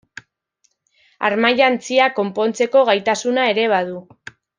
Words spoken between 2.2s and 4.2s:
konpontzeko gaitasuna ere badu.